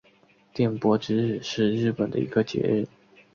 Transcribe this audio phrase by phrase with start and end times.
[0.51, 2.87] 电波之日是日本的一个节日。